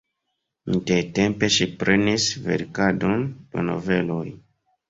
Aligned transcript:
Intertempe 0.75 1.49
ŝi 1.57 1.69
prenis 1.83 2.27
verkadon 2.47 3.29
de 3.53 3.67
noveloj. 3.71 4.27